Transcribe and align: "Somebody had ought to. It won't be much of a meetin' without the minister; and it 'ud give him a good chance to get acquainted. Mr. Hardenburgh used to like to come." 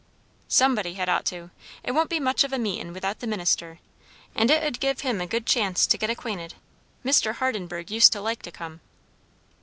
"Somebody 0.47 0.95
had 0.95 1.09
ought 1.09 1.25
to. 1.25 1.51
It 1.83 1.91
won't 1.91 2.09
be 2.09 2.19
much 2.19 2.43
of 2.43 2.51
a 2.51 2.57
meetin' 2.57 2.91
without 2.91 3.19
the 3.19 3.27
minister; 3.27 3.77
and 4.33 4.49
it 4.49 4.63
'ud 4.63 4.79
give 4.79 5.01
him 5.01 5.21
a 5.21 5.27
good 5.27 5.45
chance 5.45 5.85
to 5.85 5.95
get 5.95 6.09
acquainted. 6.09 6.55
Mr. 7.05 7.35
Hardenburgh 7.35 7.91
used 7.91 8.11
to 8.13 8.19
like 8.21 8.41
to 8.41 8.51
come." 8.51 8.81